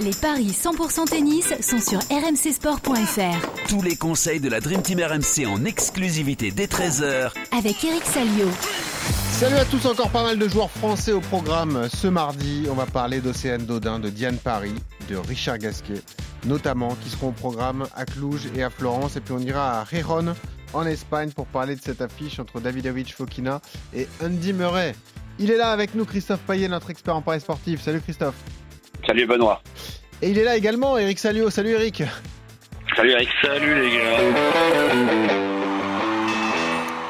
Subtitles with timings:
[0.00, 3.66] Les paris 100% tennis sont sur rmcsport.fr.
[3.68, 8.46] Tous les conseils de la Dream Team RMC en exclusivité dès 13h avec Eric Salio.
[9.32, 12.68] Salut à tous, encore pas mal de joueurs français au programme ce mardi.
[12.70, 14.74] On va parler d'Océane Dodin, de Diane Paris,
[15.08, 16.00] de Richard Gasquet,
[16.46, 19.16] notamment, qui seront au programme à Cluj et à Florence.
[19.16, 20.36] Et puis on ira à Riron
[20.74, 23.60] en Espagne pour parler de cette affiche entre Davidovich Fokina
[23.92, 24.94] et Andy Murray.
[25.40, 27.82] Il est là avec nous, Christophe Payet, notre expert en paris sportif.
[27.82, 28.36] Salut Christophe.
[29.06, 29.62] Salut Benoît.
[30.22, 31.50] Et il est là également, Eric Salio.
[31.50, 32.02] Salut Eric.
[32.96, 33.28] Salut Eric.
[33.42, 34.18] Salut les gars.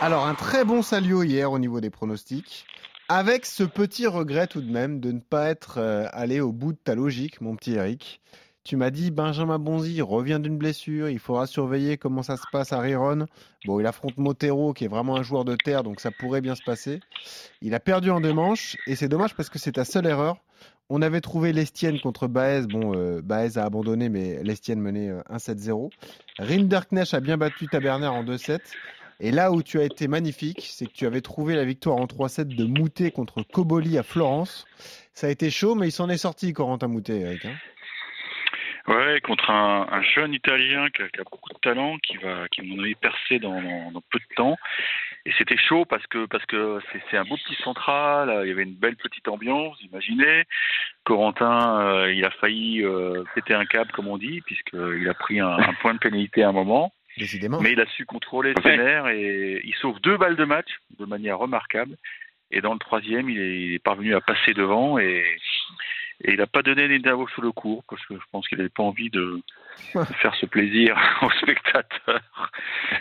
[0.00, 2.66] Alors un très bon Salio hier au niveau des pronostics.
[3.08, 6.72] Avec ce petit regret tout de même de ne pas être euh, allé au bout
[6.72, 8.20] de ta logique, mon petit Eric.
[8.68, 12.74] Tu m'as dit Benjamin Bonzi revient d'une blessure, il faudra surveiller comment ça se passe
[12.74, 13.24] à Riron.
[13.64, 16.54] Bon, il affronte Motero qui est vraiment un joueur de terre, donc ça pourrait bien
[16.54, 17.00] se passer.
[17.62, 20.36] Il a perdu en deux manches et c'est dommage parce que c'est ta seule erreur.
[20.90, 22.66] On avait trouvé Lestienne contre Baez.
[22.66, 25.88] Bon, euh, Baez a abandonné, mais Lestienne menait euh, 1-7-0.
[26.38, 28.58] Rinderknecht a bien battu Taberner en 2-7.
[29.20, 32.04] Et là où tu as été magnifique, c'est que tu avais trouvé la victoire en
[32.04, 34.66] 3-7 de Moutet contre Coboli à Florence.
[35.14, 37.46] Ça a été chaud, mais il s'en est sorti, Corentin Moutet, Eric.
[37.46, 37.54] Hein
[38.88, 42.48] Ouais, contre un, un jeune Italien qui a, qui a, beaucoup de talent, qui va,
[42.48, 44.56] qui à mon avis percer dans, dans, dans peu de temps.
[45.26, 46.78] Et c'était chaud parce que parce que
[47.10, 48.40] c'est un beau petit central.
[48.44, 49.76] Il y avait une belle petite ambiance.
[49.82, 50.44] Imaginez,
[51.04, 55.38] Corentin, euh, il a failli euh, péter un câble, comme on dit, puisqu'il a pris
[55.38, 56.94] un, un, point de pénalité à un moment.
[57.18, 57.60] Décidément.
[57.60, 61.04] Mais il a su contrôler ses nerfs et il sauve deux balles de match de
[61.04, 61.96] manière remarquable.
[62.50, 65.24] Et dans le troisième, il est, il est parvenu à passer devant et
[66.20, 68.58] et il n'a pas donné les Davos sous le cours parce que je pense qu'il
[68.58, 69.40] n'avait pas envie de,
[70.20, 72.50] faire ce plaisir aux spectateurs.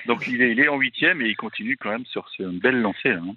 [0.05, 2.81] Donc il est, il est en huitième et il continue quand même sur une belle
[2.81, 3.09] lancée.
[3.09, 3.35] Hein.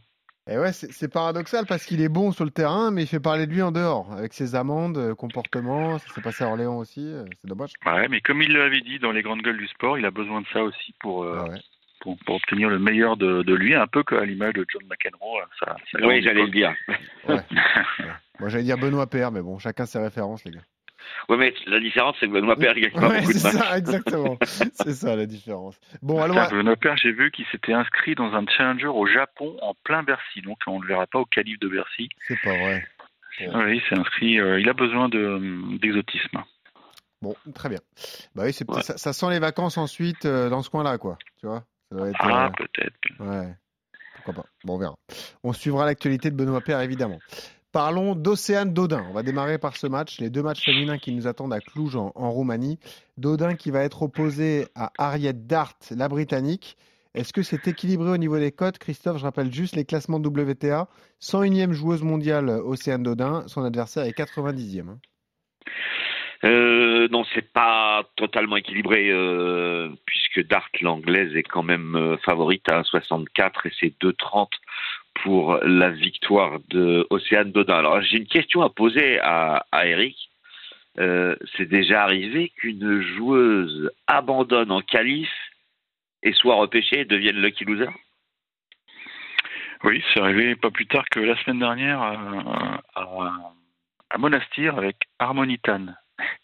[0.51, 3.47] Et ouais, c'est paradoxal parce qu'il est bon sur le terrain, mais il fait parler
[3.47, 5.99] de lui en dehors, avec ses amendes, euh, comportements.
[5.99, 7.73] Ça s'est passé à Orléans aussi, euh, c'est dommage.
[7.87, 10.41] Ouais, mais comme il l'avait dit dans les grandes gueules du sport, il a besoin
[10.41, 11.61] de ça aussi pour, euh, ah ouais.
[12.01, 15.41] pour, pour, obtenir le meilleur de, de lui, un peu qu'à l'image de John McEnroe.
[15.61, 16.75] Ça, ça oui, j'allais le dire.
[17.29, 17.37] Ouais.
[18.41, 20.65] Moi, j'allais dire Benoît Père, mais bon, chacun ses références, les gars.
[21.29, 23.55] Oui, mais la différence, c'est que Benoît Père, il gagne pas ouais, beaucoup de matchs.
[23.55, 24.39] Ça, exactement.
[24.45, 25.79] c'est ça la différence.
[26.03, 26.51] Bon, alors.
[26.51, 30.43] Benoît Père, j'ai vu qu'il s'était inscrit dans un challenger au Japon en plein Bercy,
[30.43, 32.09] donc on ne le verra pas au calife de Bercy.
[32.29, 32.87] C'est pas vrai.
[33.41, 33.65] Bon.
[33.65, 34.39] Oui, il s'est inscrit.
[34.39, 36.43] Euh, il a besoin d'exotisme.
[37.23, 37.81] bon, très bien.
[38.35, 38.83] Bah oui, ouais.
[38.83, 41.17] ça, ça, sent les vacances ensuite euh, dans ce coin-là, quoi.
[41.39, 42.51] Tu vois ça doit être, Ah, euh...
[42.51, 42.95] peut-être.
[43.19, 43.55] Ouais.
[44.17, 44.49] Pourquoi pas.
[44.65, 44.97] Bon, on verra.
[45.43, 47.19] On suivra l'actualité de Benoît Père, évidemment.
[47.73, 49.07] Parlons d'Océane Dodin.
[49.11, 51.95] On va démarrer par ce match, les deux matchs féminins qui nous attendent à Cluj
[51.95, 52.81] en, Roumanie.
[53.17, 56.77] Dodin qui va être opposé à Harriet Dart, la Britannique.
[57.15, 58.79] Est-ce que c'est équilibré au niveau des cotes?
[58.79, 60.89] Christophe, je rappelle juste les classements WTA.
[61.21, 64.89] 101e joueuse mondiale Océane Dodin, son adversaire est 90e.
[64.89, 64.99] Hein.
[66.43, 72.65] Euh, non, c'est pas totalement équilibré euh, puisque Dart, l'anglaise, est quand même euh, favorite
[72.71, 74.49] à 1,64 et c'est 2,30
[75.23, 77.79] pour la victoire de Océane Dodin.
[77.79, 80.17] Alors j'ai une question à poser à, à Eric.
[80.99, 85.31] Euh, c'est déjà arrivé qu'une joueuse abandonne en qualif
[86.23, 87.91] et soit repêchée et devienne lucky loser?
[89.85, 93.53] Oui, c'est arrivé pas plus tard que la semaine dernière à, à,
[94.11, 95.95] à Monastir avec Harmonitan,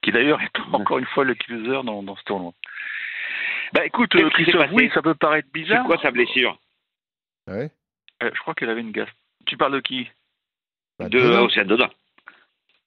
[0.02, 2.52] qui d'ailleurs est encore une fois lucky loser dans, dans ce tournoi.
[3.72, 5.82] Bah écoute, euh, Christophe, oui, ça peut paraître bizarre.
[5.82, 6.56] C'est quoi sa blessure?
[7.48, 7.70] Ouais?
[8.22, 9.14] Euh, je crois qu'elle avait une gastro.
[9.46, 10.08] Tu parles de qui?
[10.98, 11.90] Bah, De Océane Dodin.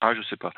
[0.00, 0.52] Ah, je sais pas.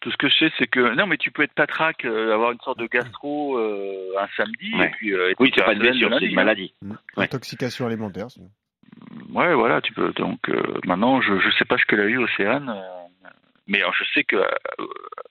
[0.00, 2.50] Tout ce que je sais, c'est que non, mais tu peux être patraque, euh, avoir
[2.50, 4.86] une sorte de gastro euh, un samedi, ouais.
[4.86, 5.14] et puis.
[5.14, 6.74] Euh, oui, c'est pas une blessure, c'est une maladie.
[6.82, 6.92] Mmh.
[7.16, 7.24] Ouais.
[7.24, 8.28] Intoxication alimentaire.
[8.30, 8.50] Sinon.
[9.32, 10.12] Ouais, voilà, tu peux.
[10.14, 10.48] Donc
[10.84, 12.74] maintenant, je je sais pas ce qu'elle a eu, Océane.
[13.68, 14.36] mais alors, je sais que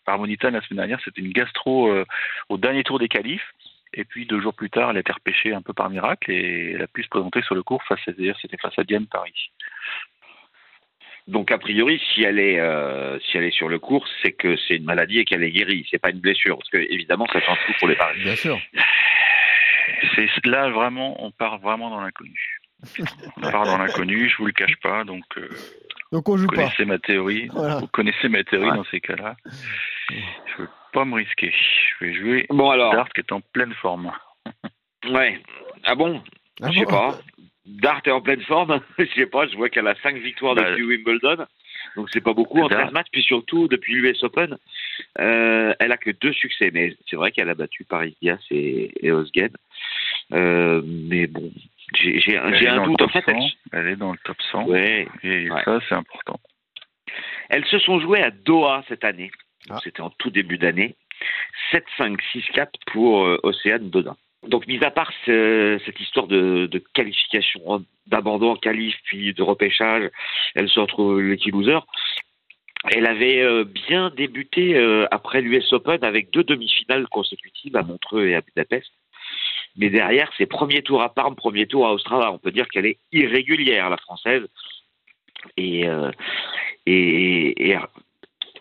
[0.06, 1.94] Harmonita la semaine dernière, c'était une gastro
[2.48, 3.54] au dernier tour des qualifs.
[3.94, 6.74] Et puis deux jours plus tard, elle a été repêchée un peu par miracle et
[6.76, 8.12] elle a pu se présenter sur le cours face à
[8.42, 9.52] c'était face à Diane Paris.
[11.28, 14.56] Donc a priori, si elle est euh, si elle est sur le cours, c'est que
[14.68, 15.86] c'est une maladie et qu'elle est guérie.
[15.92, 18.20] C'est pas une blessure parce que évidemment ça change tout pour les paris.
[18.24, 18.58] Bien sûr.
[20.16, 22.60] C'est là vraiment, on part vraiment dans l'inconnu.
[23.38, 24.30] on part dans l'inconnu.
[24.30, 25.04] Je vous le cache pas.
[25.04, 25.50] Donc euh,
[26.12, 26.86] donc on joue vous connaissez pas.
[26.86, 27.50] ma théorie.
[27.52, 27.80] Voilà.
[27.80, 28.78] Vous connaissez ma théorie ouais.
[28.78, 29.36] dans ces cas-là.
[30.10, 31.54] Je veux pas me risquer.
[32.00, 32.94] Je vais jouer bon, alors.
[32.94, 34.12] Dart qui est en pleine forme.
[35.10, 35.40] ouais.
[35.84, 36.22] Ah bon
[36.62, 37.20] ah Je sais bon pas.
[37.66, 38.80] Dart est en pleine forme.
[38.98, 39.48] je sais pas.
[39.48, 41.46] Je vois qu'elle a 5 victoires bah, depuis Wimbledon.
[41.96, 43.08] Donc c'est pas beaucoup en 13 matchs.
[43.12, 44.58] Puis surtout, depuis l'US Open,
[45.20, 46.72] euh, elle a que deux succès.
[46.74, 49.52] Mais c'est vrai qu'elle a battu Paris Diaz et, et Osgen.
[50.34, 51.52] Euh, mais bon,
[51.94, 53.02] j'ai un doute.
[53.02, 53.38] En fait, elle...
[53.72, 53.88] elle...
[53.88, 54.66] est dans le top 100.
[54.66, 55.08] Ouais.
[55.24, 55.64] Et ouais.
[55.64, 56.40] ça, c'est important.
[57.50, 59.32] Elles se sont jouées à Doha cette année.
[59.70, 59.80] Ah.
[59.84, 60.96] C'était en tout début d'année.
[61.72, 64.16] 7-5, 6-4 pour euh, Océane Dodin.
[64.48, 70.10] Donc, mis à part ce- cette histoire de, qualification, d'abandon en qualif, puis de repêchage,
[70.56, 71.80] elle se retrouve lucky loser.
[72.92, 78.28] Elle avait euh, bien débuté euh, après l'US Open avec deux demi-finales consécutives à Montreux
[78.28, 78.92] et à Budapest.
[79.76, 82.86] Mais derrière, ses premiers tours à Parme, premier tour à Ostrava, on peut dire qu'elle
[82.86, 84.44] est irrégulière, la française.
[85.58, 85.86] Et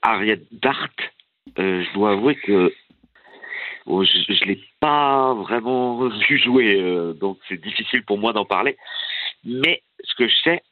[0.02, 0.88] Ariette Dart,
[1.58, 2.72] euh, je dois avouer que
[3.86, 8.44] oh, je ne l'ai pas vraiment vu jouer, euh, donc c'est difficile pour moi d'en
[8.44, 8.76] parler.
[9.44, 10.62] Mais ce que je sais,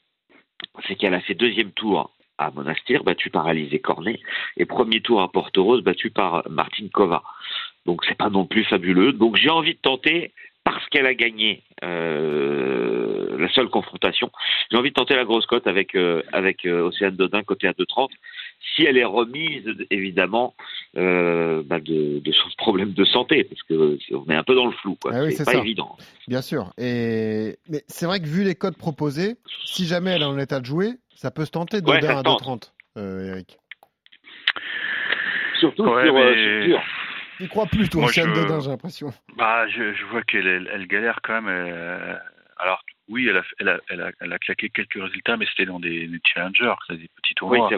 [0.86, 4.18] c'est qu'elle a fait deuxième tour à Monastir, battue par Alizé Cornet,
[4.56, 7.22] et premier tour à Porto Rose, battue par Martine Kova.
[7.86, 9.12] Donc c'est pas non plus fabuleux.
[9.12, 10.32] Donc j'ai envie de tenter,
[10.64, 14.30] parce qu'elle a gagné euh, la seule confrontation,
[14.70, 15.94] j'ai envie de tenter la grosse cote avec,
[16.32, 18.08] avec euh, Océane Dodin côté à 2,30.
[18.76, 20.54] Si elle est remise, évidemment,
[20.96, 24.66] euh, bah, de, de son problème de santé, parce que on est un peu dans
[24.66, 25.12] le flou, quoi.
[25.14, 25.58] Ah oui, c'est pas ça.
[25.58, 25.96] évident.
[26.28, 26.72] Bien sûr.
[26.78, 27.56] Et...
[27.68, 30.66] Mais c'est vrai que vu les codes proposés, si jamais elle est en état de
[30.66, 32.42] jouer, ça peut se tenter de Ouais, ça à se tente.
[32.42, 33.58] 2,30, euh, Eric.
[35.60, 36.82] Surtout Ouais, sur, euh, mais- sur dur.
[37.38, 39.12] Tu crois plus, toi, Moi, je- Dodin, j'ai l'impression.
[39.36, 41.48] Bah, je, je vois qu'elle elle, elle galère quand même.
[41.48, 42.14] euh,
[42.58, 45.66] alors, oui, elle a, elle, a, elle, a, elle a claqué quelques résultats, mais c'était
[45.66, 47.68] dans des, des challengers, c'est des petits tournois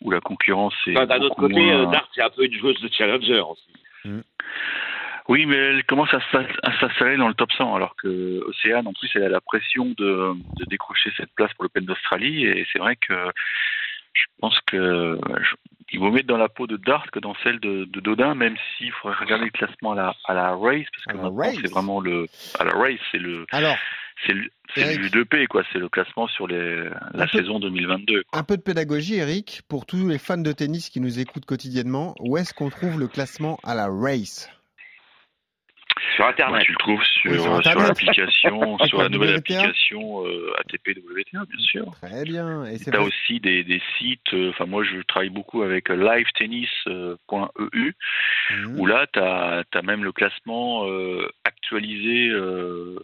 [0.00, 0.96] où la concurrence est.
[0.96, 3.66] Enfin, D'un autre côté, moins- euh, Dart, c'est un peu une joueuse de challenger aussi.
[5.28, 8.86] Oui, mais elle commence à s'in- à s'installer dans le top 100, alors que Océane,
[8.88, 12.66] en plus, elle a la pression de, de décrocher cette place pour l'Open d'Australie, et
[12.72, 13.14] c'est vrai que
[14.12, 15.54] je pense que je-
[15.92, 18.56] il vaut mettre dans la peau de Dart que dans celle de, de Dodin, même
[18.76, 21.54] s'il faudrait regarder le classement à la, à la race, parce que la maintenant race
[21.62, 22.26] c'est vraiment le
[22.58, 23.76] à la race, c'est le Alors,
[24.26, 25.00] c'est le c'est Eric.
[25.00, 26.84] le U2P quoi, c'est le classement sur les,
[27.14, 28.22] la peu- saison 2022.
[28.24, 28.38] quoi.
[28.38, 32.14] un peu de pédagogie, Eric, pour tous les fans de tennis qui nous écoutent quotidiennement.
[32.20, 34.48] Où est-ce qu'on trouve le classement à la race?
[36.14, 36.62] Sur Ouais, Internet.
[36.64, 37.88] tu le trouves sur, Oui, sur sur Internet.
[37.88, 39.58] l'application, sur la nouvelle WTA.
[39.60, 41.90] application euh, ATP WTA, bien sûr.
[42.00, 42.64] Très bien.
[42.66, 47.92] Et Tu as aussi des, des sites, euh, enfin moi je travaille beaucoup avec livetennis.eu,
[48.52, 48.80] Mhm.
[48.80, 52.98] où là tu as, même le classement euh, actualisé, euh,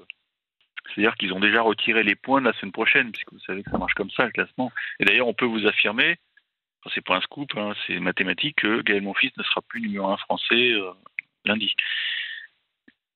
[0.95, 3.71] c'est-à-dire qu'ils ont déjà retiré les points de la semaine prochaine, puisque vous savez que
[3.71, 4.73] ça marche comme ça le classement.
[5.01, 6.19] Et d'ailleurs on peut vous affirmer,
[6.81, 10.09] enfin, c'est pas un scoop, hein, c'est mathématique, que Gaël Monfils ne sera plus numéro
[10.09, 10.93] un français euh,
[11.45, 11.75] lundi,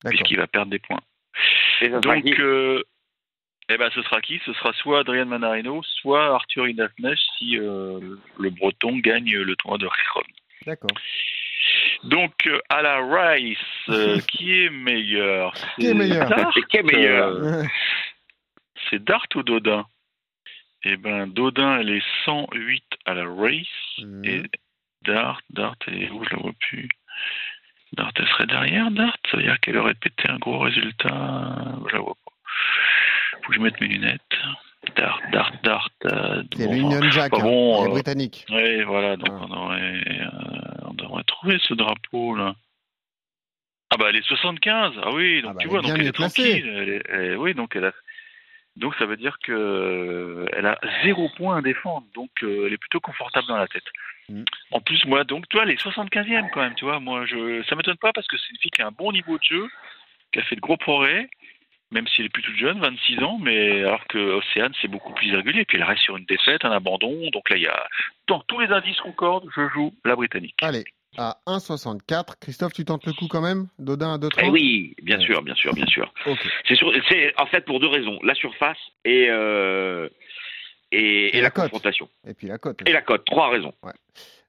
[0.03, 0.19] D'accord.
[0.19, 1.01] puisqu'il va perdre des points.
[1.81, 2.83] Et Donc, euh,
[3.73, 4.41] eh ben, ce sera qui?
[4.45, 9.79] Ce sera soit Adrien Manarino, soit Arthur Indafnesh si euh, le Breton gagne le tournoi
[9.79, 10.27] de Riron.
[10.67, 10.91] D'accord.
[12.05, 13.59] Donc, euh, à la Rice,
[13.89, 15.53] euh, qui est meilleur?
[15.79, 16.29] Qui est meilleur?
[16.29, 17.29] Dart, Et qui est meilleur?
[17.29, 17.65] Euh,
[18.89, 19.85] C'est Dart ou Dodin?
[20.85, 23.67] Eh ben, Dodin, elle est 108 à la Race.
[23.99, 24.25] Mhm.
[24.25, 24.43] Et
[25.05, 26.25] Dart, Dart, elle est où?
[26.25, 26.89] Je la vois plus.
[27.93, 29.17] Dart, elle serait derrière Dart?
[29.31, 31.09] Ça veut dire qu'elle aurait pété un gros résultat
[31.89, 32.33] Je la vois pas.
[33.43, 34.21] Faut que je mette mes lunettes.
[34.97, 35.89] Dart, Dart, Dart.
[36.07, 38.47] euh, C'est bon, l'Union Jack, hein, bon, euh, Britanniques.
[38.51, 39.47] Oui, voilà, donc Ah.
[39.49, 40.50] on, aurait, euh,
[41.41, 42.55] trouver ce drapeau là.
[43.91, 46.13] Ah bah elle est 75, ah oui, donc Ah bah, tu vois, donc elle est
[46.13, 46.67] tranquille.
[46.67, 47.93] Elle est- elle est- oui, donc elle a,
[48.77, 52.73] donc ça veut dire que euh, elle a zéro point à défendre, donc euh, elle
[52.73, 53.85] est plutôt confortable dans la tête.
[54.29, 54.45] Mm.
[54.71, 57.01] En plus, moi, donc toi, elle est 75e quand même, tu vois.
[57.01, 59.37] Moi, je, ça m'étonne pas parce que c'est une fille qui a un bon niveau
[59.39, 59.69] de jeu,
[60.33, 61.29] qui a fait de gros progrès,
[61.91, 65.13] même si elle est plus toute jeune, 26 ans, mais alors que Océane, c'est beaucoup
[65.15, 65.65] plus irrégulier.
[65.65, 67.29] Puis elle reste sur une défaite, un abandon.
[67.33, 67.89] Donc là, il y a,
[68.29, 70.63] dans tous les indices concordent, je joue la Britannique.
[70.63, 70.85] Allez,
[71.21, 72.39] à 1,64.
[72.41, 75.55] Christophe, tu tentes le coup quand même Dodin à 2,30 Eh oui, bien sûr, bien
[75.55, 76.13] sûr, bien sûr.
[76.67, 80.09] C'est en fait pour deux raisons la surface et euh,
[80.93, 82.81] et, Et et la la, confrontation Et puis la cote.
[82.89, 83.25] et la cote.
[83.27, 83.73] Trois raisons.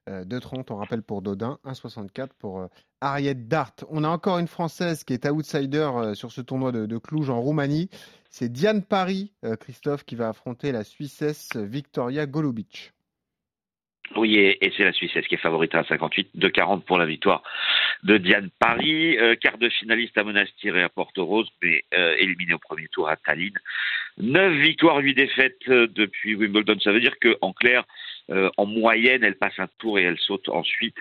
[0.08, 2.66] Euh, 2,30, on rappelle pour Dodin, 1,64 pour euh,
[3.00, 3.72] Ariette Dart.
[3.88, 7.30] On a encore une Française qui est outsider euh, sur ce tournoi de, de Cluj
[7.30, 7.88] en Roumanie.
[8.28, 12.92] C'est Diane Paris, euh, Christophe, qui va affronter la Suissesse Victoria Golubic.
[14.16, 17.42] Oui, et, c'est la Suissesse qui est favorite à 58, 2,40 pour la victoire
[18.02, 22.14] de Diane Paris, euh, quart de finaliste à Monastir et à Porto Rose, mais euh,
[22.18, 23.54] éliminé au premier tour à Tallinn.
[24.18, 26.78] 9 victoires, 8 défaites euh, depuis Wimbledon.
[26.80, 27.84] Ça veut dire que en clair,
[28.56, 30.96] en moyenne, elle passe un tour et elle saute ensuite.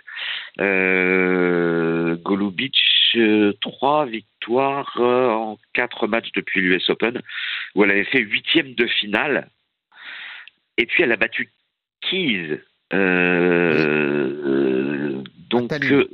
[0.59, 2.75] Euh, Golubic,
[3.15, 3.53] euh,
[4.05, 7.21] victoires en quatre matchs depuis l'US Open,
[7.75, 9.49] où elle avait fait huitième de finale.
[10.77, 11.49] Et puis elle a battu
[12.01, 12.59] Keys.
[12.93, 14.31] Euh,
[15.49, 16.07] donc euh,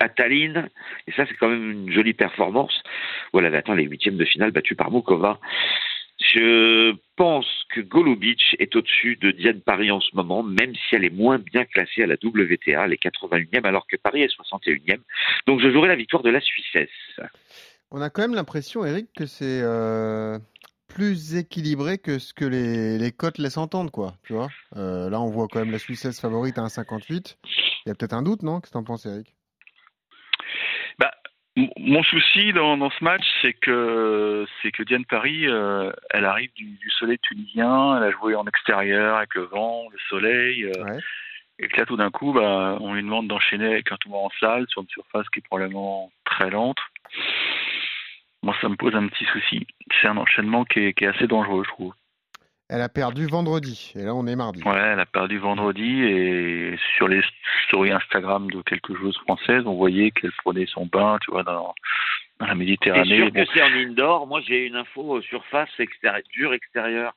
[0.00, 0.68] à Tallinn,
[1.06, 2.82] et ça c'est quand même une jolie performance,
[3.32, 5.38] où elle avait atteint les huitièmes de finale battue par Mokova.
[6.18, 11.04] Je pense que Golubic est au-dessus de Diane Paris en ce moment, même si elle
[11.04, 15.00] est moins bien classée à la WTA, elle est 81e, alors que Paris est 61e.
[15.46, 16.88] Donc je jouerai la victoire de la Suissesse.
[17.90, 20.38] On a quand même l'impression, Eric, que c'est euh,
[20.94, 24.14] plus équilibré que ce que les, les cotes laissent entendre, quoi.
[24.24, 27.36] Tu vois Euh, Là, on voit quand même la Suissesse favorite à 1,58.
[27.44, 28.60] Il y a peut-être un doute, non?
[28.60, 29.34] Qu'est-ce que t'en penses, Eric?
[30.98, 31.10] Bah,
[31.78, 36.52] mon souci dans, dans ce match, c'est que c'est que Diane Paris, euh, elle arrive
[36.54, 40.84] du, du soleil tunisien, elle a joué en extérieur avec le vent, le soleil, euh,
[40.84, 40.98] Ouais.
[41.58, 44.30] et que là tout d'un coup, bah, on lui demande d'enchaîner avec un tournoi en
[44.40, 46.78] salle sur une surface qui est probablement très lente.
[48.44, 49.66] Moi, ça me pose un petit souci.
[50.00, 51.94] C'est un enchaînement qui est, qui est assez dangereux, je trouve.
[52.68, 54.62] Elle a perdu vendredi, et là, on est mardi.
[54.64, 57.22] Ouais, elle a perdu vendredi et sur les
[57.66, 61.74] stories Instagram de quelques joueuses françaises, on voyait qu'elle prenait son bain, tu vois, dans,
[62.38, 63.16] dans la Méditerranée.
[63.16, 67.14] sûr Bon, que c'est en indoor Moi, j'ai une info surface extérieure, dur extérieur.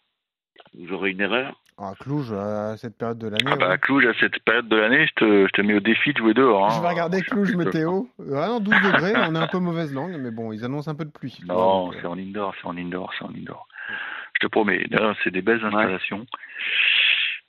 [0.87, 3.43] J'aurais une erreur Ah, Cluj, à cette période de l'année.
[3.45, 3.73] Ah bah, ouais.
[3.73, 6.17] à Cluj, à cette période de l'année, je te, je te mets au défi de
[6.17, 6.65] jouer dehors.
[6.65, 6.75] hein.
[6.75, 8.05] Je vais regarder Cluj météo.
[8.33, 10.95] Ah non, 12 degrés, on est un peu mauvaise langue, mais bon, ils annoncent un
[10.95, 11.37] peu de pluie.
[11.47, 13.67] Non, euh, c'est en indoor, c'est en indoor, c'est en indoor.
[14.41, 16.25] Je te promets, d'ailleurs, c'est des belles installations.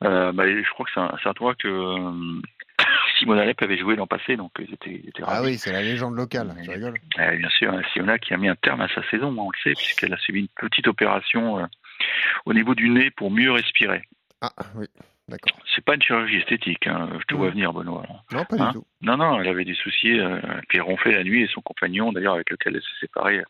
[0.04, 2.40] Euh, bah, je crois que c'est un, un tournoi que euh,
[3.18, 5.48] Simone Alep avait joué l'an passé, donc ils étaient, ils étaient Ah ravis.
[5.52, 6.94] oui, c'est la légende locale, tu rigoles.
[7.18, 9.58] Euh, bien sûr, hein, Simona qui a mis un terme à sa saison, on le
[9.64, 11.64] sait, puisqu'elle a subi une petite opération euh,
[12.44, 14.02] au niveau du nez pour mieux respirer.
[14.40, 14.86] Ah oui,
[15.28, 15.58] d'accord.
[15.74, 17.52] C'est pas une chirurgie esthétique, hein, je te vois Mhm.
[17.52, 18.04] venir, Benoît.
[18.32, 18.86] Non, pas Hein du tout.
[19.00, 22.12] Non, non, elle avait des soucis, euh, puis elle ronflait la nuit, et son compagnon,
[22.12, 23.44] d'ailleurs, avec lequel elle s'est séparée, euh,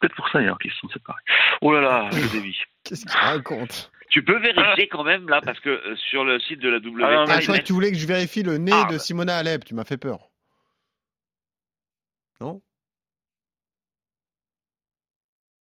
[0.00, 1.22] peut-être pour ça d'ailleurs qu'ils se sont séparés.
[1.62, 2.58] Oh là là, je dévie.
[2.84, 3.90] Qu'est-ce qu'il raconte?
[4.10, 7.06] Tu peux vérifier quand même là, parce que euh, sur le site de la WTA,
[7.06, 8.84] Ah, non, Ah, je croyais mettent- que tu voulais que je vérifie le nez Ah,
[8.86, 8.98] de bah.
[8.98, 10.18] Simona Alep, tu m'as fait peur.
[12.40, 12.60] Non?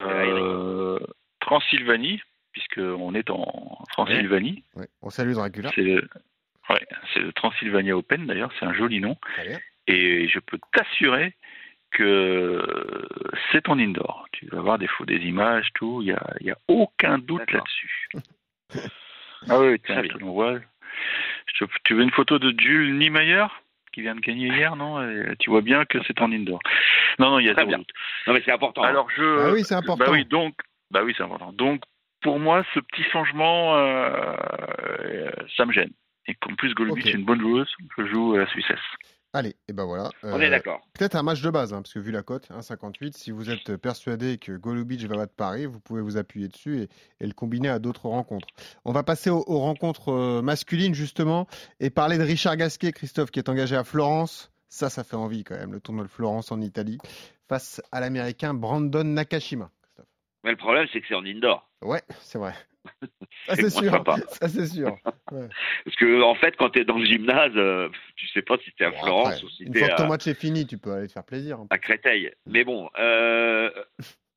[0.02, 0.98] Euh,
[1.40, 2.20] Transylvanie,
[2.56, 4.86] puisqu'on est en Transylvanie, Ouais.
[5.02, 5.70] On salue Dracula.
[5.74, 6.08] c'est le,
[6.70, 9.14] ouais, c'est le Transylvania Open d'ailleurs, c'est un joli nom.
[9.86, 11.34] Et je peux t'assurer
[11.90, 13.06] que
[13.52, 14.26] c'est en indoor.
[14.32, 16.00] Tu vas voir des photos, des images, tout.
[16.00, 17.64] Il n'y a, y a aucun doute D'accord.
[17.66, 18.08] là-dessus.
[19.50, 20.12] ah oui, tiens, Très bien.
[20.12, 20.58] je te l'envoie.
[21.54, 23.46] Je te- Tu veux une photo de Jules Niemeyer
[23.92, 25.00] qui vient de gagner hier, non?
[25.02, 26.58] Et Tu vois bien que c'est en indoor.
[27.18, 27.78] Non, non, il y a Très zéro bien.
[27.78, 27.90] doute.
[28.26, 28.82] Non, mais c'est important.
[28.82, 28.88] hein.
[28.88, 29.46] Alors je.
[29.46, 30.04] Ah oui, c'est important.
[30.04, 30.54] Bah oui, donc.
[30.90, 31.52] Bah oui, c'est important.
[31.52, 31.82] Donc,
[32.22, 34.34] pour moi, ce petit changement, euh,
[35.04, 35.90] euh, ça me gêne.
[36.28, 37.68] Et qu'en plus, Golubic est une bonne joueuse,
[37.98, 38.78] je joue à la Suissesse.
[39.32, 40.08] Allez, et ben voilà.
[40.22, 40.80] On Euh, est d'accord.
[40.98, 43.76] Peut-être un match de base, hein, parce que vu la cote, 1,58, si vous êtes
[43.76, 46.88] persuadé que Golubic va battre Paris, vous pouvez vous appuyer dessus et,
[47.20, 48.48] et le combiner à d'autres rencontres.
[48.86, 51.46] On va passer aux, aux rencontres euh, masculines, justement,
[51.80, 54.50] et parler de Richard Gasquet, Christophe, qui est engagé à Florence.
[54.68, 56.98] Ça, ça fait envie quand même, le tournoi de Florence en Italie,
[57.48, 59.70] face à l'Américain Brandon Nakashima.
[59.82, 60.06] Christophe.
[60.44, 61.65] Mais le problème, c'est que c'est en indoor.
[61.82, 62.54] Ouais, c'est vrai.
[63.48, 64.04] Ça, C'est sûr.
[64.28, 64.96] Ça, c'est sûr.
[65.28, 68.70] Parce que, en fait, quand tu es dans le gymnase, euh, tu sais pas si
[68.72, 70.34] t'es à Bon, Florence après, ou si une t'es fois que ton à, match est
[70.38, 71.58] fini, tu peux aller te faire plaisir.
[71.58, 71.66] hein.
[71.70, 72.32] à Créteil.
[72.46, 73.70] Mais bon, euh,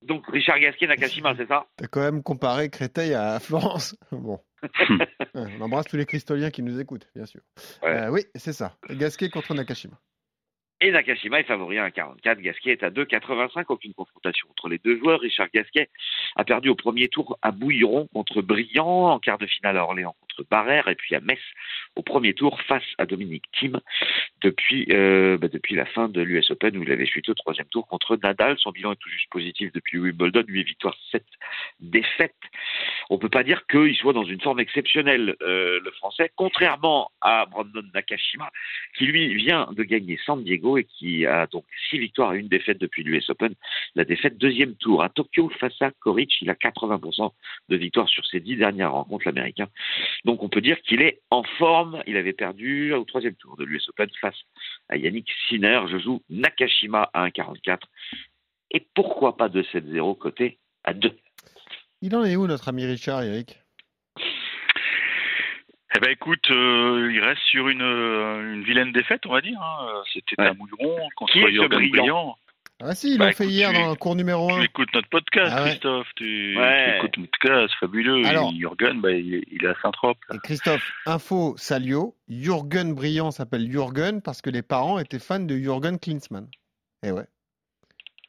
[0.01, 1.67] donc Richard Gasquet, Nakashima, c'est ça?
[1.77, 3.95] T'as quand même comparé Créteil à Florence.
[4.11, 4.39] Bon.
[5.35, 7.41] Ouais, On embrasse tous les cristoliens qui nous écoutent, bien sûr.
[7.83, 7.89] Ouais.
[7.89, 8.75] Euh, oui, c'est ça.
[8.89, 9.97] Gasquet contre Nakashima.
[10.81, 12.39] Et Nakashima est favori à 1,44.
[12.39, 13.65] Gasquet est à 2,85.
[13.67, 15.19] Aucune confrontation entre les deux joueurs.
[15.19, 15.89] Richard Gasquet
[16.37, 20.15] a perdu au premier tour à Bouilleron contre Briand, en quart de finale à Orléans
[20.39, 21.39] contre Barrère, et puis à Metz
[21.95, 23.79] au premier tour face à Dominique Thiem
[24.41, 27.67] depuis, euh, bah, depuis la fin de l'US Open où il avait chuté au troisième
[27.67, 28.57] tour contre Nadal.
[28.57, 30.43] Son bilan est tout juste positif depuis Wimbledon.
[30.47, 31.23] 8 victoires, 7
[31.79, 32.33] défaites.
[33.09, 37.45] On peut pas dire qu'il soit dans une forme exceptionnelle, euh, le français, contrairement à
[37.45, 38.49] Brandon Nakashima,
[38.97, 42.47] qui lui vient de gagner San Diego et qui a donc six victoires et une
[42.47, 43.53] défaite depuis l'US Open.
[43.95, 47.31] La défaite deuxième tour à Tokyo face à Koric, il a 80%
[47.69, 49.67] de victoires sur ses dix dernières rencontres, l'américain.
[50.29, 52.03] Donc on peut dire qu'il est en forme.
[52.05, 54.37] Il avait perdu au troisième tour de l'US Open face
[54.87, 55.81] à Yannick Sinner.
[55.89, 57.79] Je joue Nakashima à 1,44
[58.69, 61.17] et pourquoi pas 2-7-0 côté à 2.
[62.03, 63.57] Il en est où notre ami Richard, Eric?
[65.95, 69.59] Eh ben écoute, euh, il reste sur une, euh, une vilaine défaite, on va dire.
[69.59, 70.03] hein.
[70.13, 70.49] C'était Ouais.
[70.49, 71.89] à Mouilleron contre Qui est ce Jürgen brillant?
[72.03, 72.37] Brillant.
[72.81, 74.61] Ah si, ils Bah, l'ont fait écoute, hier tu- dans le cours numéro Tu 1.
[74.61, 75.69] écoutes notre podcast, Ah ouais.
[75.71, 76.07] Christophe.
[76.15, 76.91] Tu, Ouais.
[76.91, 78.25] tu écoutes notre podcast, fabuleux.
[78.25, 80.17] Alors- Et Jürgen, bah, il, est- il est à Saint-Trope.
[80.43, 85.99] Christophe, info Salio, Jürgen Briand s'appelle Jürgen parce que les parents étaient fans de Jürgen
[85.99, 86.47] Klinsmann.
[87.03, 87.25] Et ouais.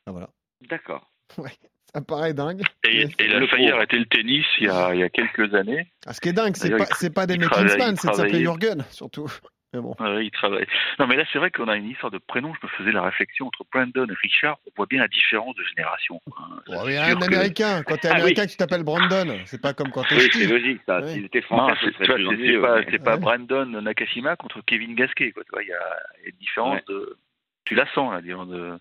[0.07, 0.31] Ah voilà.
[0.69, 1.09] D'accord.
[1.95, 2.63] Ça paraît dingue.
[2.89, 3.79] Et, et il a Le failli pauvre.
[3.79, 5.91] arrêter le tennis il y a, il y a quelques années.
[6.07, 8.85] Ah, ce qui est dingue, c'est pas, pas travaille- Klinsmann, c'est de s'appeler travaillait- Jürgen,
[8.91, 9.27] surtout.
[9.73, 9.95] Mais bon.
[10.21, 10.67] Il travaille.
[10.99, 12.53] Non, mais là, c'est vrai qu'on a une histoire de prénom.
[12.61, 14.59] Je me faisais la réflexion entre Brandon et Richard.
[14.67, 16.21] On voit bien la différence de génération.
[16.27, 16.61] hein.
[16.67, 18.21] Mais sûr un que- américain, quand t'es Ah oui.
[18.21, 19.39] américain, tu t'appelles Brandon.
[19.45, 21.07] C'est pas comme quand t'es Oui, c'est logique, ça.
[21.07, 23.21] S'ils étaient français, c'est pas, Ouais.
[23.21, 25.31] Brandon Nakashima contre Kevin Gasquet.
[25.31, 25.45] Quoi.
[25.45, 25.79] Tu vois, il y a
[26.19, 26.85] il y a une différence Ouais.
[26.89, 27.17] de.
[27.65, 28.77] Tu la sens, là, disons, de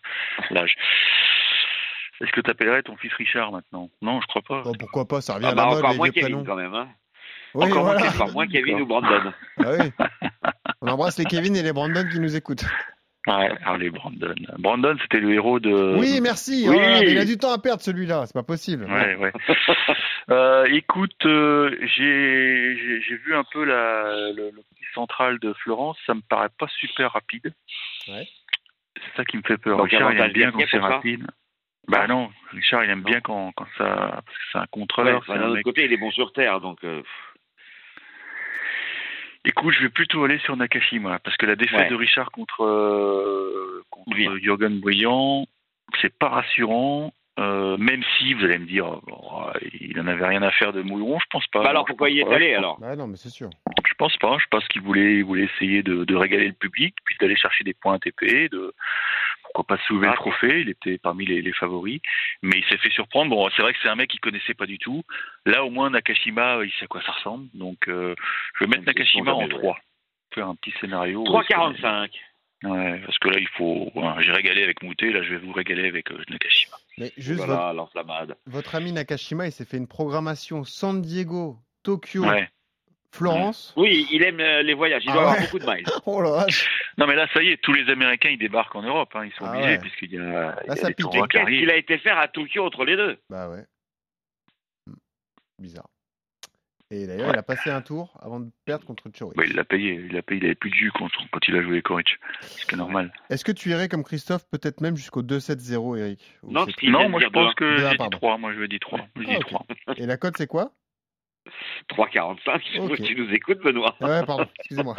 [0.49, 0.73] l'âge.
[2.21, 3.89] Est-ce que tu appellerais ton fils Richard maintenant?
[4.01, 4.61] Non, je crois pas.
[4.63, 6.27] Bon, pourquoi pas, ça revient Ah à bah, la mode, encore les moins vieux Kevin
[6.29, 6.43] prénoms.
[6.45, 6.73] quand même.
[6.73, 6.87] Hein.
[7.55, 8.31] Oui, encore, voilà.
[8.33, 9.33] moins, Kevin ou Brandon.
[9.57, 9.91] Ah oui.
[10.81, 12.63] On embrasse les Kevin et les Brandon qui nous écoutent.
[13.27, 14.33] Ouais, allez, Brandon.
[14.59, 15.95] Brandon, c'était le héros de.
[15.99, 16.65] Oui, merci.
[16.69, 16.75] oui.
[16.77, 18.85] Oh mais il a du temps à perdre celui-là, c'est pas possible.
[18.85, 19.31] Ouais, ouais.
[20.31, 25.97] Euh, écoute, euh, j'ai vu un peu la, le, le petit central de Florence.
[26.05, 27.51] Ça me paraît pas super rapide.
[28.07, 28.27] Ouais.
[28.95, 29.77] C'est ça qui me fait peur.
[29.77, 31.25] Donc, Richard, il aime bien quand c'est rapide.
[31.87, 33.09] Bah non, Richard, il aime Non.
[33.09, 34.21] bien quand, quand ça.
[34.23, 34.65] Parce que c'est un
[35.17, 36.77] enfin, c'est D'un un autre mec- côté, il est bon sur Terre, donc...
[36.83, 37.01] euh,
[39.45, 41.89] Écoute, je vais plutôt aller sur Nakashima parce que la défaite Ouais.
[41.89, 44.35] de Richard contre, euh, contre Brillant.
[44.37, 45.45] Jürgen Briand,
[46.01, 47.13] c'est pas rassurant.
[47.39, 49.45] euh, même si vous allez me dire, oh,
[49.79, 51.63] il en avait rien à faire de Mouillon, je pense pas.
[51.63, 53.49] Bah alors pourquoi y est allé alors Bah non, mais c'est sûr.
[53.87, 54.35] Je pense pas.
[54.41, 57.63] Je pense qu'il voulait, il voulait essayer de, de régaler le public, puis d'aller chercher
[57.63, 58.73] des points TP, de
[59.59, 60.11] pourquoi pas soulever Ah.
[60.11, 60.61] le trophée.
[60.61, 61.99] Il était parmi les, les favoris,
[62.41, 63.29] mais il s'est fait surprendre.
[63.31, 65.03] Bon, c'est vrai que c'est un mec qu'il connaissait pas du tout.
[65.45, 67.47] Là, au moins Nakashima, il sait à quoi ça ressemble.
[67.53, 68.15] Donc, euh,
[68.59, 69.77] je vais mettre Nakashima en jamais 3.
[70.33, 71.23] Faire un petit scénario.
[71.23, 72.11] 3,45.
[72.63, 73.91] Ouais, parce que là, il faut.
[74.19, 76.75] J'ai régalé avec Moutet, là, je vais vous régaler avec euh, Nakashima.
[76.97, 78.35] Mais juste votre, Voilà, l'enflammade.
[78.47, 82.49] votre ami Nakashima, il s'est fait une programmation San Diego, Tokyo, Ouais.
[83.11, 83.73] Florence.
[83.75, 85.85] Oui, il aime euh, les voyages, il Ah doit avoir beaucoup de miles.
[86.05, 86.67] Oh la vache.
[86.97, 89.11] Non, mais là, ça y est, tous les Américains, ils débarquent en Europe.
[89.15, 89.79] Hein, ils sont Ah obligés, ouais.
[89.79, 91.05] puisqu'il y a, il y a ça des pique.
[91.05, 91.59] tournois qui Qu'est-ce arrivent.
[91.59, 93.65] qu'il a été faire à Tokyo entre les deux Bah ouais.
[94.87, 94.93] Hmm.
[95.59, 95.87] Bizarre.
[96.91, 99.35] Et d'ailleurs, il a passé un tour avant de perdre contre Chori.
[99.37, 101.55] Ouais, il l'a payé, il l'a payé, il avait plus de jus quand, quand il
[101.55, 102.17] a joué Koric.
[102.41, 103.13] Ce qui est normal.
[103.29, 106.19] Est-ce que tu irais comme Christophe, peut-être même jusqu'au 2-7-0, Eric?
[106.41, 107.53] Ou Non, Non, moi je pense deux.
[107.55, 108.17] que j'ai dit pardon.
[108.17, 108.99] 3, moi je vais dire 3.
[109.17, 109.41] Je Ah, dis ok.
[109.41, 109.65] 3.
[109.97, 110.71] Et la cote, c'est quoi?
[111.89, 112.61] 3,45.
[112.73, 112.87] Je Ok.
[112.87, 113.95] vois que tu nous écoutes, Benoît.
[114.01, 114.95] Ah Ouais, pardon, excusez-moi.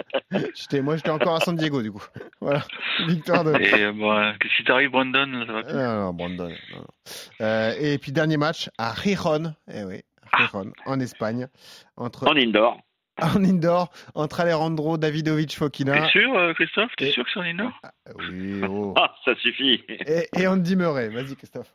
[0.54, 2.04] J'étais, moi, j'étais encore à San Diego, du coup.
[2.40, 2.62] Voilà,
[3.06, 3.54] victoire de...
[3.60, 5.72] Et euh, bon, euh, si t'arrives Brandon, là, ça va plus?
[5.76, 6.48] Ah, non, Brandon.
[6.48, 6.86] non, non.
[7.42, 10.00] Euh, et puis, dernier match à Gijón, eh oui,
[10.86, 11.48] en Espagne,
[11.96, 12.80] entre, En indoor.
[13.22, 16.90] en indoor, entre Alejandro Davidovic T'es Fokina sûr, euh, Christophe?
[16.96, 17.70] T'es Et- sûr que c'est en indoor?
[18.18, 18.94] Oui, oh.
[18.96, 19.84] Ah, ça suffit.
[19.88, 21.10] et, et Andy Murray.
[21.10, 21.74] Vas-y, Christophe.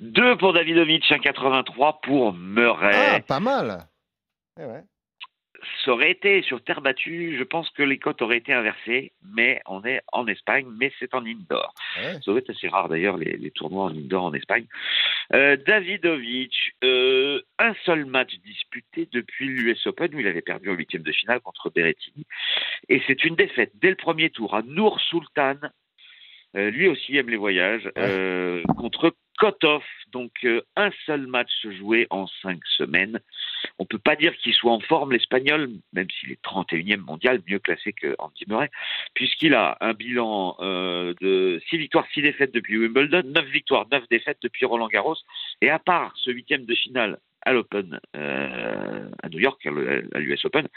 [0.00, 3.16] 2 pour Davidovic, 1,83 pour Murray.
[3.16, 3.78] Ah, pas mal.
[4.60, 4.82] Eh ouais.
[5.84, 9.62] ça aurait été sur terre battue, je pense que les cotes auraient été inversées, mais
[9.66, 11.74] on est en Espagne, mais c'est en indoor.
[11.96, 12.18] Ouais.
[12.22, 14.66] Ça aurait été assez rare d'ailleurs les, les tournois en indoor en Espagne.
[15.32, 20.74] Euh, Davidovic, euh, un seul match disputé depuis l'US Open où il avait perdu en
[20.74, 22.26] huitième de finale contre Berrettini,
[22.88, 25.56] et c'est une défaite dès le premier tour à Nour Sultan.
[26.56, 27.88] Euh, lui aussi aime les voyages
[28.76, 29.82] contre Kotov.
[30.12, 33.20] Donc euh, un seul match joué en cinq semaines.
[33.78, 37.58] On peut pas dire qu'il soit en forme l'Espagnol, même s'il est 31e mondial, mieux
[37.58, 38.70] classé que Andy Murray,
[39.14, 44.04] puisqu'il a un bilan euh, de 6 victoires, 6 défaites depuis Wimbledon, 9 victoires, 9
[44.10, 45.16] défaites depuis Roland Garros,
[45.62, 50.44] et à part ce huitième de finale à l'Open euh, à New York, à l'US
[50.44, 50.68] Open,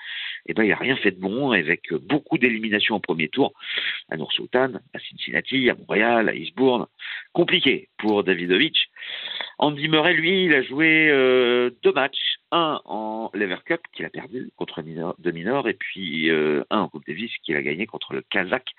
[0.45, 3.53] eh ben, il n'a rien fait de bon, avec beaucoup d'éliminations au premier tour,
[4.09, 6.87] à Nour Sultan, à Cincinnati, à Montréal, à Eastbourne.
[7.33, 8.77] Compliqué pour Davidovic.
[9.59, 14.09] Andy Murray, lui, il a joué euh, deux matchs, un en Lever Cup qu'il a
[14.09, 17.85] perdu contre Minor, de Minor, et puis euh, un en Coupe Davis qu'il a gagné
[17.85, 18.73] contre le Kazakh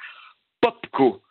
[0.64, 1.22] Popko.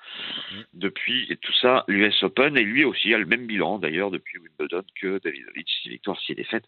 [0.73, 4.37] Depuis et tout ça, l'US Open, et lui aussi a le même bilan d'ailleurs depuis
[4.37, 6.65] Wimbledon que Davidovic, 6 victoires, 6 défaites.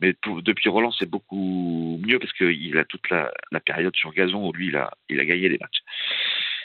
[0.00, 4.12] Mais pour- depuis Roland, c'est beaucoup mieux parce qu'il a toute la, la période sur
[4.14, 5.80] gazon où lui, il a, il a gagné les matchs.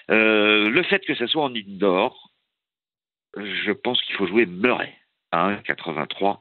[0.09, 2.31] Euh, le fait que ça soit en indoor,
[3.35, 4.93] je pense qu'il faut jouer Murray
[5.31, 6.39] à 1,83.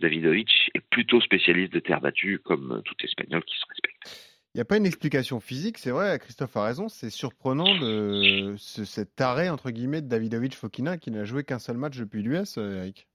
[0.00, 4.27] Davidovic est plutôt spécialiste de terre battue, comme tout Espagnol qui se respecte.
[4.58, 8.54] Il n'y a pas une explication physique, c'est vrai, Christophe a raison, c'est surprenant de
[8.56, 12.24] ce- cet arrêt, entre guillemets, de Davidovic Fokina qui n'a joué qu'un seul match depuis
[12.24, 13.06] l'US, euh, Eric?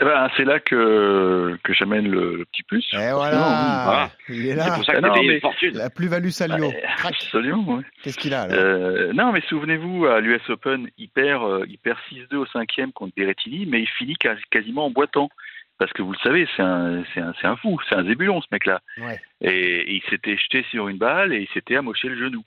[0.00, 2.84] Eh ben, c'est là que, que j'amène le, le petit plus.
[2.92, 4.10] Et Forcément, voilà, voilà.
[4.28, 4.74] il est C'est là.
[4.76, 5.76] pour ça que non, payé fortune.
[5.78, 6.72] La plus-value Salio.
[7.04, 7.82] Absolument, ouais.
[8.04, 8.56] Qu'est-ce qu'il a alors?
[8.56, 12.92] Euh, non, mais souvenez-vous, à l'US Open, il perd, euh, il perd 6-2 au cinquième
[12.92, 15.28] contre Berrettini, mais il finit quas- quasiment en boitant.
[15.78, 18.40] Parce que vous le savez, c'est un, c'est un, c'est un fou, c'est un zébulon
[18.40, 18.80] ce mec-là.
[18.98, 22.44] Ouais, Et, et il s'était jeté sur une balle et il s'était amoché le genou.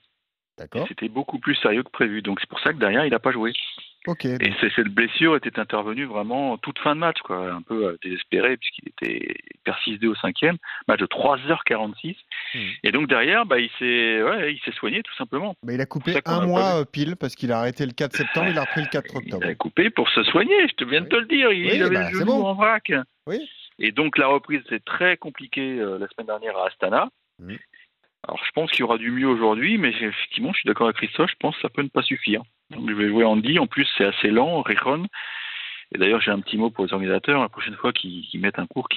[0.58, 0.88] d'accord.
[0.88, 2.22] C'était beaucoup plus sérieux que prévu.
[2.22, 3.54] Donc c'est pour ça que derrière, il n'a pas joué.
[4.24, 7.98] Et cette blessure était intervenue vraiment en toute fin de match, quoi, un peu euh,
[8.02, 10.58] désespéré puisqu'il était il perd 6-2 au cinquième,
[10.88, 12.16] match de 3h46.
[12.54, 12.60] Hmm.
[12.84, 15.56] Et donc derrière, bah, il s'est ouais, il s'est soigné tout simplement.
[15.64, 18.48] Bah, il a coupé un mois euh, pile parce qu'il a arrêté le 4 septembre,
[18.50, 19.46] il a repris le 4 Il octobre.
[19.48, 21.52] a coupé pour se soigner, je te viens de te le dire.
[21.52, 22.46] Il Oui, avait bah, le genou bon.
[22.46, 22.92] en vrac.
[23.26, 23.40] Oui.
[23.80, 27.10] Et donc la reprise, c'est très compliqué euh, la semaine dernière à Astana.
[27.40, 27.58] Mhm.
[28.28, 30.98] Alors je pense qu'il y aura du mieux aujourd'hui, mais effectivement, je suis d'accord avec
[30.98, 32.42] Christophe, je pense que ça peut ne pas suffire.
[32.72, 35.06] Donc je vais jouer Andy, en plus c'est assez lent, Recon.
[35.94, 38.68] Et d'ailleurs j'ai un petit mot pour les organisateurs, la prochaine fois qu'ils mettent un
[38.68, 38.88] cours,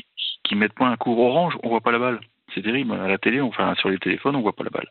[0.43, 2.21] qu'ils mettent pas un cours orange, on voit pas la balle.
[2.55, 4.89] C'est terrible, à la télé, enfin sur les téléphones, on voit pas la balle.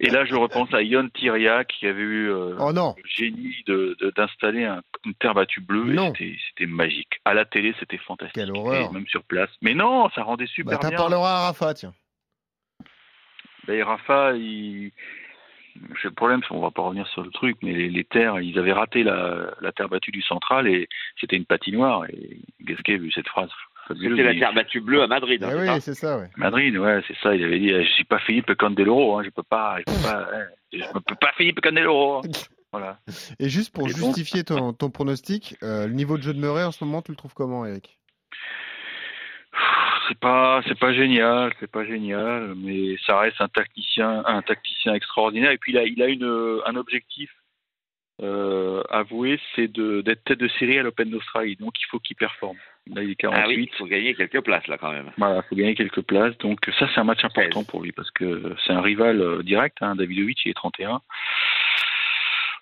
[0.00, 3.62] Et là je repense à Yon Tiria qui avait eu euh, Oh non, le génie
[3.66, 7.20] de- de- d'installer un- une terre battue bleue et c'était- magique.
[7.26, 8.34] À la télé, c'était fantastique.
[8.34, 8.90] Quelle horreur.
[8.90, 9.50] Et même sur place.
[9.62, 10.96] Mais non, ça rendait super bah, t'en bien.
[10.96, 11.92] parleras à Rafa, tiens.
[13.66, 14.90] Ben, Rafa, il...
[16.02, 18.58] le problème, c'est qu'on va pas revenir sur le truc, mais les, les terres, ils
[18.58, 20.88] avaient raté la, la terre battue du central et
[21.20, 22.04] c'était une patinoire.
[22.10, 23.50] Et Gasquet a vu cette phrase.
[23.88, 25.44] C'était la terre battue bleue à Madrid.
[25.44, 26.30] hein, Eh c'est ça oui, c'est ça, ouais.
[26.36, 27.34] Madrid, ouais, c'est ça.
[27.34, 30.28] Il avait dit, je suis pas Philippe Candeloro, hein, je peux pas, je peux pas,
[30.32, 32.18] hein, je ne peux pas Philippe Candeloro.
[32.18, 32.22] hein.
[32.72, 32.98] Voilà.
[33.38, 36.64] Et juste pour Et justifier ton, ton pronostic, euh, le niveau de jeu de Murray
[36.64, 37.98] en ce moment, tu le trouves comment, Eric?
[40.08, 44.94] C'est pas, c'est pas génial, c'est pas génial, mais ça reste un tacticien, un tacticien
[44.94, 45.50] extraordinaire.
[45.50, 47.30] Et puis il a, il a une, un objectif
[48.22, 51.56] euh, avoué, c'est de, d'être tête de série à l'Open d'Australie.
[51.56, 52.56] Donc il faut qu'il performe.
[52.86, 53.42] Là il est 48.
[53.42, 55.10] Ah oui, il faut gagner quelques places là quand même.
[55.16, 56.36] Voilà, faut gagner quelques places.
[56.38, 59.78] Donc ça c'est un match important pour lui parce que c'est un rival euh, direct.
[59.80, 61.00] Hein, Davidovic il est 31.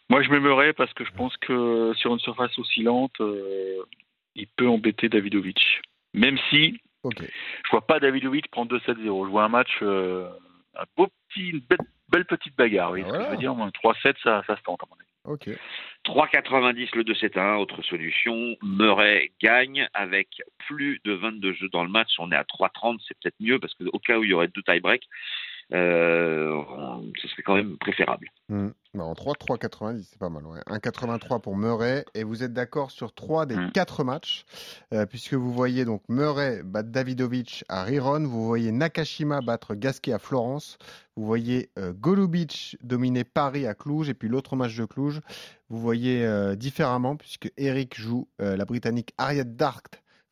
[0.09, 3.83] Moi je m'aimerais parce que je pense que sur une surface oscillante, euh,
[4.35, 5.83] il peut embêter Davidovic.
[6.15, 7.19] Même si Ok.
[7.21, 9.27] je vois pas Davidovic prendre 2-7-0.
[9.27, 10.29] Je vois un match, euh,
[10.77, 12.93] un beau petit, une belle, belle petite bagarre.
[12.93, 13.27] Oui, Ah, ce que voilà.
[13.27, 15.09] je veux dire, moi, 3-7, ça, ça se tente à mon avis.
[15.25, 15.57] Ok.
[16.05, 18.57] 3,90 le 2-7-1, autre solution.
[18.63, 20.29] Murray gagne avec
[20.67, 22.11] plus de 22 jeux dans le match.
[22.19, 24.63] On est à 3,30, c'est peut-être mieux parce qu'au cas où il y aurait deux
[24.63, 25.09] tie-breaks, euh,
[25.75, 28.29] on- ce serait quand même préférable.
[28.49, 28.69] Hmm.
[28.95, 30.45] Bah, en 3, 3,90, c'est pas mal.
[30.45, 30.61] Ouais.
[30.67, 32.05] 1,83 pour Murray.
[32.15, 33.71] Et vous êtes d'accord sur 3 des Hmm.
[33.73, 34.45] 4 matchs,
[34.93, 40.13] euh, puisque vous voyez donc Murray battre Davidovic à Riron, vous voyez Nakashima battre Gasquet
[40.13, 40.77] à Florence,
[41.17, 45.21] vous voyez euh, Golubic dominer Paris à Cluj, et puis l'autre match de Cluj,
[45.71, 49.83] vous voyez euh, différemment, puisque Eric joue euh, la Britannique Ariette Dart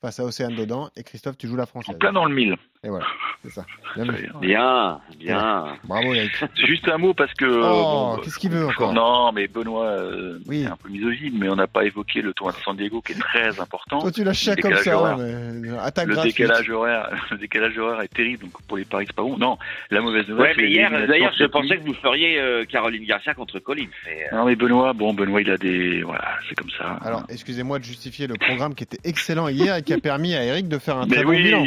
[0.03, 1.97] face à Océane Dodan, et Christophe, tu joues la En Française.
[1.99, 2.57] plein dans le mille.
[2.83, 3.05] Et voilà,
[3.45, 3.67] c'est ça.
[3.95, 4.05] Bien.
[4.41, 5.65] Bien, bien.
[5.85, 6.33] Bravo Eric.
[6.67, 7.45] Juste un mot parce que.
[7.45, 8.95] Oh, bon, qu'est-ce qu'il veut encore?
[8.95, 10.63] Non, mais Benoît euh, Oui.
[10.63, 13.13] est un peu misogyne, mais on n'a pas évoqué le tournoi de San Diego qui
[13.13, 13.99] est très important.
[13.99, 15.19] Toi, tu lâches comme décalage ça, horaire.
[15.19, 15.69] mais...
[15.69, 16.39] euh, attaque Le gratuite.
[16.39, 19.37] décalage horaire, le décalage horaire est terrible, donc pour les paris c'est pas bon.
[19.37, 19.59] Non,
[19.91, 20.47] la mauvaise nouvelle.
[20.47, 23.59] Ouais, c'est mais hier, l'élimination d'ailleurs, je pensais que vous feriez euh, Caroline Garcia contre
[23.59, 23.89] Collins.
[24.09, 26.99] euh, Non mais Benoît, bon Benoît il a des, voilà, c'est comme ça.
[27.05, 30.43] Alors, excusez-moi de justifier le programme qui était excellent hier et qui a permis à
[30.45, 31.65] Eric de faire un mais très bon oui, bilan.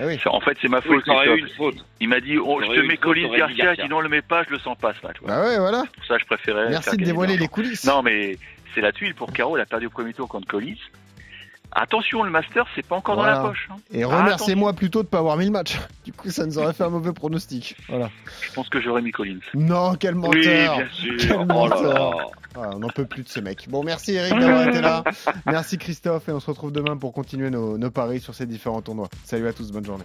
[0.00, 0.18] Eh oui.
[0.22, 1.04] Ça, en fait c'est ma faute.
[1.04, 1.48] ça une.
[2.00, 3.84] Il m'a dit, oh, je te mets dit Garcia, Garcia.
[3.84, 5.16] sinon on le met pas, je le sens pas ce match.
[5.22, 5.84] Bah ouais, voilà.
[5.94, 6.68] Pour ça je préférais.
[6.70, 7.84] Merci de dévoiler les coulisses.
[7.84, 8.36] Non mais
[8.74, 10.80] c'est la tuile pour Caro, elle a perdu au premier tour contre Collis.
[11.74, 13.68] Attention, le Master, c'est pas encore dans la poche.
[13.70, 13.76] hein.
[13.92, 15.76] Et remerciez-moi plutôt de pas avoir mis le match.
[16.04, 17.76] Du coup, ça nous aurait fait un mauvais pronostic.
[17.88, 18.10] Voilà.
[18.42, 19.38] Je pense que j'aurais mis Collins.
[19.54, 20.76] Non, quel Oui, menteur.
[20.76, 21.14] bien sûr.
[21.18, 22.16] Quel Oh menteur.
[22.16, 22.26] là.
[22.56, 23.68] Ah, on n'en peut plus de ces mecs.
[23.70, 25.02] Bon, merci Eric d'avoir été là.
[25.46, 28.82] Merci Christophe et on se retrouve demain pour continuer nos, nos paris sur ces différents
[28.82, 29.08] tournois.
[29.24, 30.04] Salut à tous, bonne journée.